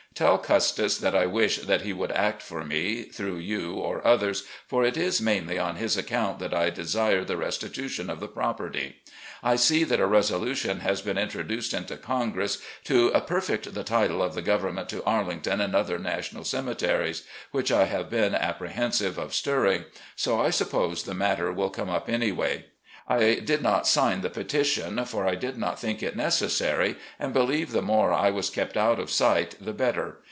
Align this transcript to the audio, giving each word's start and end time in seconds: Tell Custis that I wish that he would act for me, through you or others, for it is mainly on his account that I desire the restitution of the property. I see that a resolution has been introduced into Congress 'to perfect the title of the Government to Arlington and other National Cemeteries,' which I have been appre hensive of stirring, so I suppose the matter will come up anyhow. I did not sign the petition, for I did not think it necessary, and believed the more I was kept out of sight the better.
Tell 0.13 0.37
Custis 0.37 0.97
that 0.99 1.15
I 1.15 1.25
wish 1.25 1.57
that 1.59 1.81
he 1.81 1.93
would 1.93 2.11
act 2.11 2.41
for 2.43 2.63
me, 2.65 3.03
through 3.03 3.37
you 3.37 3.75
or 3.75 4.05
others, 4.05 4.43
for 4.67 4.83
it 4.83 4.95
is 4.97 5.19
mainly 5.21 5.57
on 5.57 5.77
his 5.77 5.95
account 5.97 6.37
that 6.39 6.53
I 6.53 6.69
desire 6.69 7.23
the 7.23 7.37
restitution 7.37 8.07
of 8.09 8.19
the 8.19 8.27
property. 8.27 8.97
I 9.41 9.55
see 9.55 9.83
that 9.85 10.01
a 10.01 10.05
resolution 10.05 10.81
has 10.81 11.01
been 11.01 11.17
introduced 11.17 11.73
into 11.73 11.95
Congress 11.97 12.57
'to 12.83 13.09
perfect 13.25 13.73
the 13.73 13.85
title 13.85 14.21
of 14.21 14.35
the 14.35 14.41
Government 14.43 14.89
to 14.89 15.03
Arlington 15.05 15.59
and 15.61 15.73
other 15.73 15.97
National 15.97 16.43
Cemeteries,' 16.43 17.23
which 17.51 17.71
I 17.71 17.85
have 17.85 18.09
been 18.11 18.33
appre 18.33 18.69
hensive 18.73 19.17
of 19.17 19.33
stirring, 19.33 19.85
so 20.17 20.39
I 20.41 20.49
suppose 20.51 21.01
the 21.03 21.15
matter 21.15 21.51
will 21.53 21.69
come 21.71 21.89
up 21.89 22.07
anyhow. 22.09 22.57
I 23.07 23.41
did 23.43 23.61
not 23.61 23.87
sign 23.87 24.21
the 24.21 24.29
petition, 24.29 25.03
for 25.03 25.27
I 25.27 25.35
did 25.35 25.57
not 25.57 25.77
think 25.77 26.01
it 26.01 26.15
necessary, 26.15 26.95
and 27.19 27.33
believed 27.33 27.73
the 27.73 27.81
more 27.81 28.13
I 28.13 28.29
was 28.29 28.49
kept 28.49 28.77
out 28.77 28.99
of 28.99 29.11
sight 29.11 29.55
the 29.59 29.73
better. 29.73 30.19